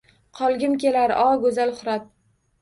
[0.37, 2.09] Qolgim kelar, o, go’zal Hirot.